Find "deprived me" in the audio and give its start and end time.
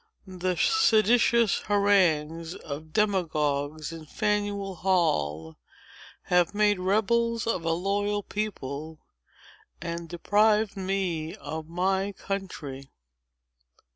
10.09-11.35